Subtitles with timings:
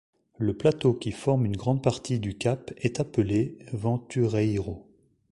[0.39, 4.87] Le plateau qui forme une grande partie du cap est appelé Ventureiro.